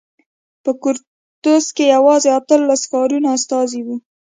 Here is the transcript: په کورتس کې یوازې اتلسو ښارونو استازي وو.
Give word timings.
په 0.63 0.71
کورتس 0.81 1.65
کې 1.75 1.85
یوازې 1.95 2.29
اتلسو 2.37 2.85
ښارونو 2.91 3.27
استازي 3.37 3.81
وو. 3.83 3.95